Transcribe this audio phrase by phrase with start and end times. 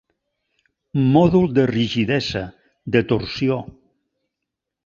[1.15, 2.43] Mòdul de rigidesa,
[2.97, 3.63] de torsió.